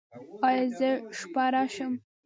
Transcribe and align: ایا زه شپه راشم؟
ایا 0.47 0.65
زه 0.77 0.89
شپه 1.17 1.43
راشم؟ 1.53 1.93